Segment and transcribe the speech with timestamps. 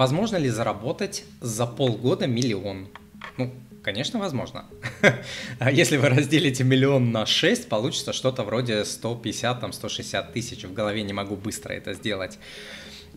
[0.00, 2.88] возможно ли заработать за полгода миллион?
[3.36, 3.52] Ну,
[3.82, 4.64] конечно, возможно.
[5.58, 10.64] А если вы разделите миллион на 6, получится что-то вроде 150-160 тысяч.
[10.64, 12.38] В голове не могу быстро это сделать.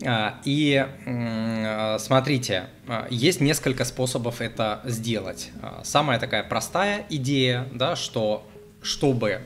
[0.04, 0.86] А, и
[1.98, 5.52] смотрите, а, есть несколько способов это сделать.
[5.84, 8.46] Самая такая простая идея, да, что
[8.82, 9.40] чтобы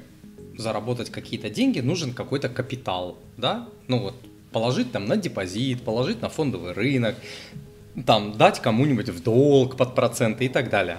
[0.56, 6.28] заработать какие-то деньги, нужен какой-то капитал, да, ну вот положить там на депозит, положить на
[6.28, 7.16] фондовый рынок,
[8.06, 10.98] там дать кому-нибудь в долг под проценты и так далее.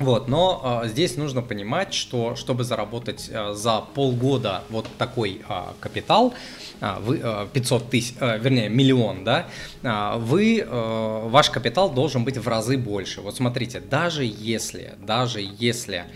[0.00, 5.62] Вот, но э, здесь нужно понимать, что чтобы заработать э, за полгода вот такой э,
[5.78, 6.32] капитал,
[6.80, 9.46] э, вы, э, 500 тысяч, э, вернее миллион, да,
[9.82, 13.20] э, вы, э, ваш капитал должен быть в разы больше.
[13.20, 16.06] Вот смотрите, даже если, даже если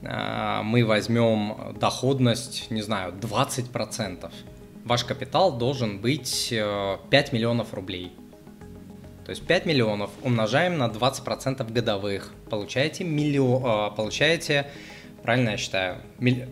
[0.00, 4.30] э, мы возьмем доходность, не знаю, 20%,
[4.84, 8.12] ваш капитал должен быть 5 э, миллионов рублей.
[9.24, 12.32] То есть 5 миллионов умножаем на 20% годовых.
[12.50, 14.70] Получаете миллион, получаете,
[15.22, 16.48] правильно я считаю, милли...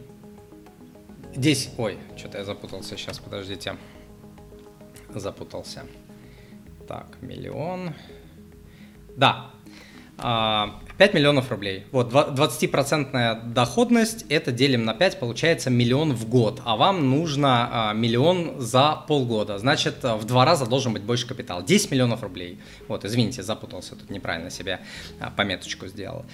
[1.35, 3.77] здесь, ой, что-то я запутался, сейчас, подождите,
[5.15, 5.85] запутался.
[6.89, 7.95] Так, миллион,
[9.17, 9.51] да,
[11.03, 11.85] 5 а, миллионов рублей.
[11.91, 16.63] Вот 20% доходность, это делим на 5, получается миллион в год.
[16.65, 19.59] А вам нужно а, миллион за полгода.
[19.59, 21.65] Значит, в два раза должен быть больше капитал.
[21.65, 22.61] 10 миллионов рублей.
[22.87, 24.79] Вот, извините, запутался, тут неправильно себе
[25.19, 26.25] а, пометочку сделал.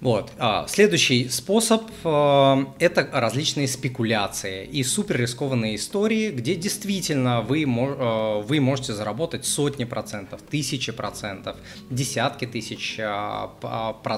[0.00, 0.30] Вот.
[0.66, 9.46] Следующий способ– это различные спекуляции и супер рискованные истории, где действительно вы, вы можете заработать
[9.46, 11.56] сотни процентов, тысячи процентов,
[11.88, 14.15] десятки тысяч процентов,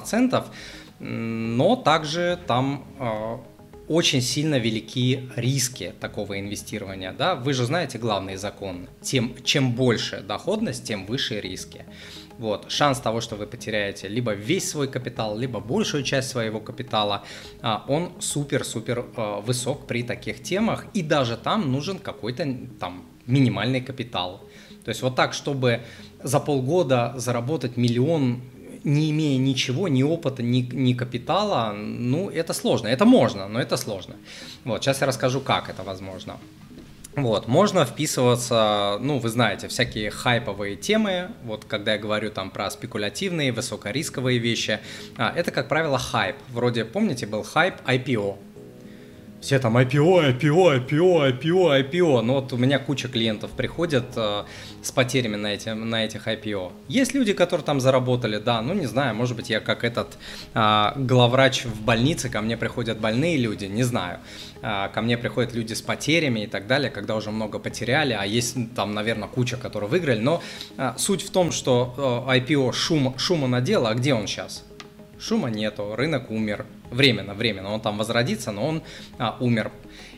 [0.99, 3.39] но также там а,
[3.89, 7.11] очень сильно велики риски такого инвестирования.
[7.11, 7.35] Да?
[7.35, 8.87] Вы же знаете главный закон.
[9.01, 11.85] Тем, чем больше доходность, тем выше риски.
[12.37, 17.23] Вот, шанс того, что вы потеряете либо весь свой капитал, либо большую часть своего капитала,
[17.61, 22.47] а, он супер-супер а, высок при таких темах, и даже там нужен какой-то
[22.79, 24.41] там минимальный капитал.
[24.85, 25.81] То есть вот так, чтобы
[26.23, 28.41] за полгода заработать миллион
[28.83, 32.87] не имея ничего, ни опыта, ни, ни капитала, ну, это сложно.
[32.87, 34.15] Это можно, но это сложно.
[34.65, 36.37] Вот, сейчас я расскажу, как это возможно.
[37.15, 42.69] Вот, можно вписываться, ну, вы знаете, всякие хайповые темы, вот когда я говорю там про
[42.69, 44.79] спекулятивные, высокорисковые вещи,
[45.17, 46.35] а, это, как правило, хайп.
[46.49, 48.37] Вроде, помните, был хайп IPO,
[49.41, 52.21] все там IPO, IPO, IPO, IPO, IPO.
[52.21, 54.43] Но вот у меня куча клиентов приходят э,
[54.81, 56.71] с потерями на, эти, на этих IPO.
[56.87, 60.17] Есть люди, которые там заработали, да, ну не знаю, может быть я как этот
[60.53, 64.19] э, главврач в больнице, ко мне приходят больные люди, не знаю.
[64.61, 68.25] Э, ко мне приходят люди с потерями и так далее, когда уже много потеряли, а
[68.25, 70.19] есть там, наверное, куча, которые выиграли.
[70.19, 70.41] Но
[70.77, 74.65] э, суть в том, что э, IPO шум, шума надело, а где он сейчас?
[75.17, 78.83] Шума нету, рынок умер, временно, временно, он там возродится, но он
[79.17, 79.71] а, умер.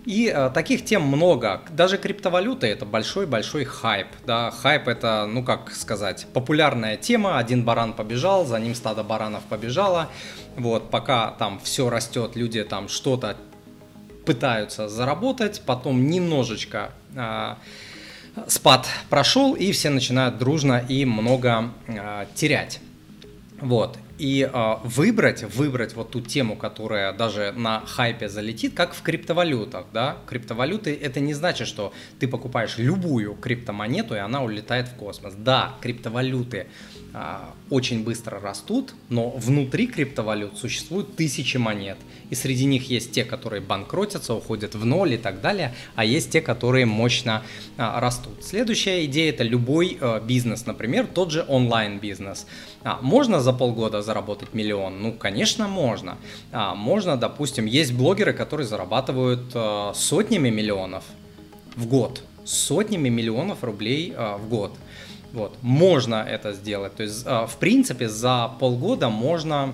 [0.06, 1.62] И а, таких тем много.
[1.70, 4.08] Даже криптовалюта это большой-большой хайп.
[4.26, 4.52] Да?
[4.52, 7.38] Хайп это, ну как сказать, популярная тема.
[7.38, 10.10] Один баран побежал, за ним стадо баранов побежало.
[10.56, 13.38] Вот, пока там все растет, люди там что-то
[14.26, 17.58] пытаются заработать, потом немножечко а,
[18.48, 22.80] спад прошел, и все начинают дружно и много а, терять.
[23.60, 23.98] Вот.
[24.22, 29.88] И э, выбрать, выбрать вот ту тему, которая даже на хайпе залетит, как в криптовалютах,
[29.92, 30.18] да.
[30.28, 35.34] Криптовалюты это не значит, что ты покупаешь любую криптомонету и она улетает в космос.
[35.34, 36.68] Да, криптовалюты
[37.14, 41.98] а, очень быстро растут, но внутри криптовалют существуют тысячи монет.
[42.30, 46.32] И среди них есть те, которые банкротятся, уходят в ноль и так далее, а есть
[46.32, 47.42] те, которые мощно
[47.78, 48.44] а, растут.
[48.46, 52.46] Следующая идея это любой а, бизнес, например, тот же онлайн-бизнес.
[52.84, 55.02] А, можно за полгода заработать миллион?
[55.02, 56.18] Ну, конечно, можно.
[56.52, 61.04] А, можно, допустим, есть блогеры, которые зарабатывают а, сотнями миллионов
[61.76, 64.74] в год, сотнями миллионов рублей а, в год.
[65.32, 66.96] Вот, можно это сделать.
[66.96, 69.74] То есть, а, в принципе, за полгода можно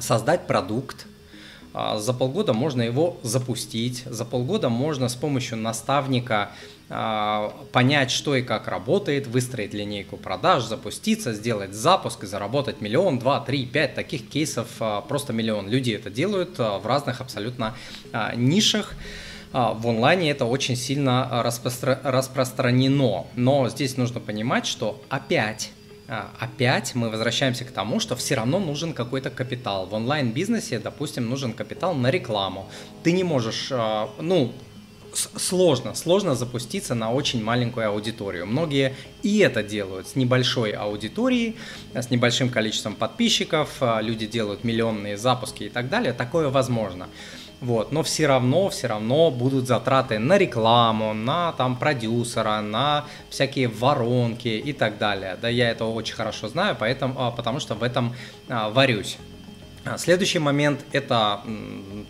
[0.00, 1.06] создать продукт,
[1.74, 6.50] за полгода можно его запустить, за полгода можно с помощью наставника
[6.88, 13.40] понять, что и как работает, выстроить линейку продаж, запуститься, сделать запуск и заработать миллион, два,
[13.40, 14.68] три, пять таких кейсов,
[15.08, 15.70] просто миллион.
[15.70, 17.74] Люди это делают в разных абсолютно
[18.36, 18.94] нишах.
[19.52, 23.26] А, в онлайне это очень сильно распро- распространено.
[23.34, 28.58] Но здесь нужно понимать, что опять а, опять мы возвращаемся к тому, что все равно
[28.58, 29.86] нужен какой-то капитал.
[29.86, 32.68] В онлайн-бизнесе, допустим, нужен капитал на рекламу.
[33.02, 34.52] Ты не можешь, а, ну,
[35.14, 38.46] сложно, сложно запуститься на очень маленькую аудиторию.
[38.46, 41.56] Многие и это делают с небольшой аудиторией,
[41.94, 46.12] с небольшим количеством подписчиков, а, люди делают миллионные запуски и так далее.
[46.12, 47.08] Такое возможно.
[47.62, 53.68] Вот, но все равно, все равно будут затраты на рекламу, на там продюсера, на всякие
[53.68, 55.38] воронки и так далее.
[55.40, 58.16] Да, я это очень хорошо знаю, поэтому, а, потому что в этом
[58.48, 59.16] а, варюсь.
[59.84, 61.40] А, следующий момент– это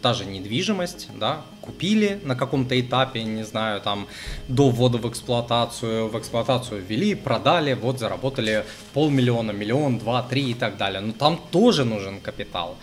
[0.02, 4.08] та же недвижимость, да, купили на каком-то этапе, не знаю, там,
[4.48, 10.54] до ввода в эксплуатацию, в эксплуатацию ввели, продали, вот заработали полмиллиона, миллион, два, три и
[10.54, 11.00] так далее.
[11.00, 12.76] Но там тоже нужен капитал.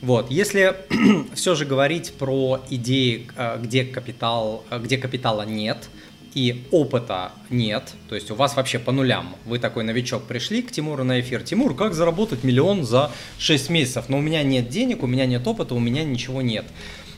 [0.00, 0.74] Вот, если
[1.34, 5.88] все же говорить про идеи, а, где капитал, а, где капитала нет–
[6.34, 9.36] и опыта нет, то есть у вас вообще по нулям.
[9.44, 11.42] Вы такой новичок пришли к Тимуру на эфир.
[11.42, 14.06] Тимур, как заработать миллион за 6 месяцев?
[14.08, 16.64] Но у меня нет денег, у меня нет опыта, у меня ничего нет.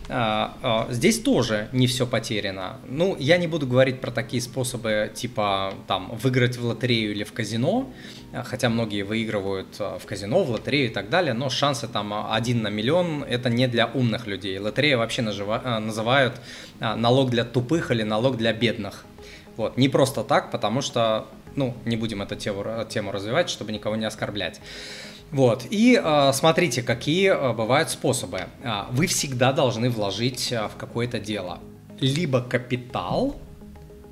[0.09, 2.77] А, а, здесь тоже не все потеряно.
[2.87, 7.33] Ну, я не буду говорить про такие способы, типа там выиграть в лотерею или в
[7.33, 7.91] казино,
[8.45, 12.63] хотя многие выигрывают а, в казино, в лотерею и так далее, но шансы там один
[12.63, 14.59] на миллион– это не для умных людей.
[14.59, 16.35] Лотерея вообще нажива, называют
[16.81, 19.07] налог для тупых или налог для бедных.
[19.57, 23.97] Вот, не просто так, потому что, ну, не будем эту тему, тему развивать, чтобы никого
[23.97, 24.61] не оскорблять.
[25.31, 28.43] Вот, и э, смотрите, какие э, бывают способы.
[28.63, 31.59] Э, вы всегда должны вложить в какое-то дело.
[31.99, 33.37] Либо капитал,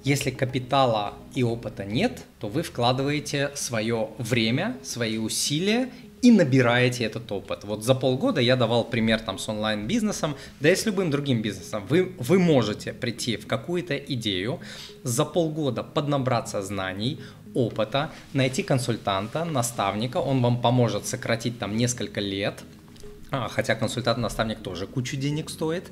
[0.02, 5.90] если капитала и опыта нет, то вы вкладываете свое время, свои усилия
[6.22, 7.64] и набираете этот опыт.
[7.64, 11.84] Вот за полгода я давал пример там с онлайн-бизнесом, да и с любым другим бизнесом.
[11.88, 14.60] Вы, вы можете прийти в какую-то идею,
[15.02, 17.20] за полгода поднабраться знаний,
[17.54, 22.62] опыта, найти консультанта, наставника, он вам поможет сократить там несколько лет,
[23.50, 25.90] хотя консультант-наставник тоже кучу денег стоит,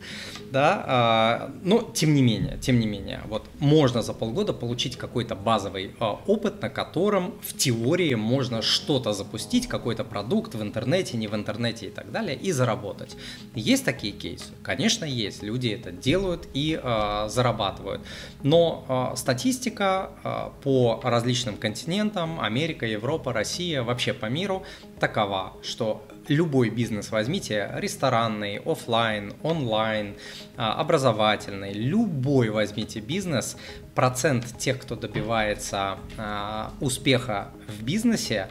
[0.51, 5.35] да, а, но тем не менее, тем не менее, вот можно за полгода получить какой-то
[5.35, 11.29] базовый а, опыт, на котором в теории можно что-то запустить, какой-то продукт в интернете, не
[11.29, 13.17] в интернете и так далее, и заработать.
[13.55, 14.53] Есть такие кейсы?
[14.63, 16.81] Конечно, есть, люди это делают и
[17.29, 18.03] зарабатывают,
[18.43, 24.65] но статистика по различным континентам, Америка, Европа, Россия, вообще по миру
[24.99, 30.15] такова, что любой бизнес возьмите, ресторанный, офлайн, онлайн,
[30.57, 33.57] а, образовательный, любой возьмите бизнес,
[33.95, 38.49] процент тех, кто добивается а, успеха в бизнесе,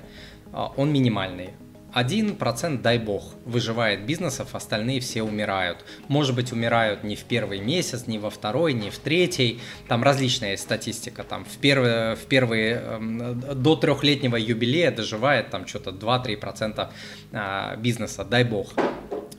[0.52, 1.52] а, он минимальный.
[1.94, 5.84] Один процент, дай бог, выживает бизнесов, остальные все умирают.
[6.08, 9.60] Может быть, умирают не в первый месяц, не во второй, не в третий.
[9.88, 11.24] Там различная статистика.
[11.24, 16.90] Там в первые, в первые э, до трехлетнего юбилея доживает там что-то 2-3%
[17.32, 18.74] э, бизнеса, дай бог.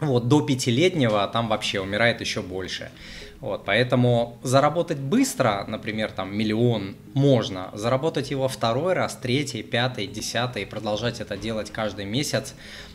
[0.10, 2.90] Вот, до пятилетнего там вообще умирает еще больше.
[3.40, 10.66] Вот, поэтому заработать быстро, например, там миллион можно, заработать его второй раз, третий, пятый, десятый,
[10.66, 12.54] продолжать это делать каждый месяц,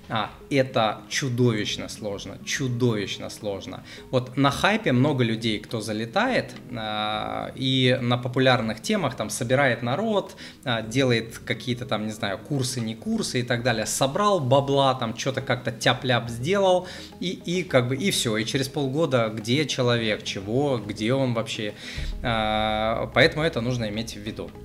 [0.09, 3.83] а, это чудовищно сложно, чудовищно сложно.
[4.11, 10.35] Вот на хайпе много людей, кто залетает а, и на популярных темах там собирает народ,
[10.63, 15.17] а, делает какие-то там, не знаю, курсы, не курсы и так далее, собрал бабла, там
[15.17, 16.87] что-то как-то тяп-ляп сделал
[17.19, 21.73] и, и как бы и все, и через полгода где человек, чего, где он вообще,
[22.21, 24.51] а, поэтому это нужно иметь в виду.